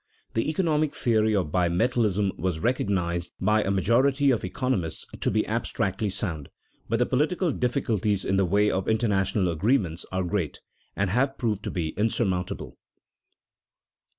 [0.33, 6.09] The economic theory of bimetallism was recognized by a majority of economists to be abstractly
[6.09, 6.49] sound,
[6.89, 10.59] but the political difficulties in the way of international agreements are great,
[10.95, 12.79] and have proved to be insurmountable.